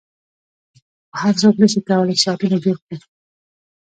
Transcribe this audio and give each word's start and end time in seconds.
خو 1.15 1.17
هر 1.21 1.33
څوک 1.41 1.55
نشي 1.61 1.81
کولای 1.89 2.15
چې 2.17 2.23
ساعتونه 2.25 2.57
جوړ 2.63 2.77
کړي 2.85 2.97